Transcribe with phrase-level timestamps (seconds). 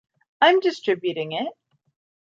[0.41, 1.53] I'm distributing it!